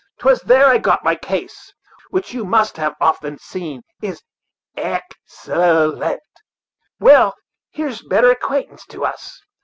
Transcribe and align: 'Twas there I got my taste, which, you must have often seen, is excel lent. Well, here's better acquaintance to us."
'Twas 0.19 0.41
there 0.41 0.65
I 0.65 0.79
got 0.79 1.03
my 1.03 1.13
taste, 1.13 1.75
which, 2.09 2.33
you 2.33 2.43
must 2.43 2.75
have 2.77 2.95
often 2.99 3.37
seen, 3.37 3.83
is 4.01 4.23
excel 4.75 5.89
lent. 5.89 6.23
Well, 6.99 7.35
here's 7.69 8.01
better 8.01 8.31
acquaintance 8.31 8.83
to 8.87 9.05
us." 9.05 9.39